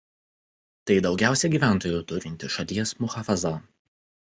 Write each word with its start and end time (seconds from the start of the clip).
Tai 0.91 0.97
daugiausia 1.07 1.51
gyventojų 1.57 2.01
turinti 2.13 2.51
šalies 2.57 2.97
muchafaza. 3.05 3.57